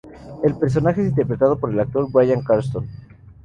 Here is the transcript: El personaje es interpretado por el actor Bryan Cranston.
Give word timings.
El 0.41 0.57
personaje 0.57 1.01
es 1.03 1.09
interpretado 1.09 1.59
por 1.59 1.69
el 1.69 1.79
actor 1.79 2.07
Bryan 2.11 2.41
Cranston. 2.41 2.87